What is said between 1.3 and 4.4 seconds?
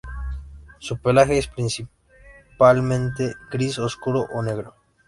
es principalmente gris oscuro